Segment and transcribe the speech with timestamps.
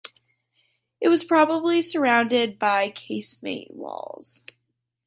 [0.99, 4.43] It was probably surrounded by casemate walls.